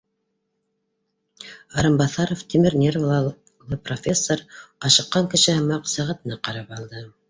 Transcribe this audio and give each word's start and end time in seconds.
Арынбаҫаров, 1.83 2.43
тимер 2.55 2.77
нервылы 2.85 3.79
профессор, 3.93 4.45
ашыҡҡан 4.93 5.33
кеше 5.39 5.61
һымаҡ, 5.63 5.91
сәғәтенә 5.97 6.45
ҡарап 6.47 6.79
алды 6.83 7.11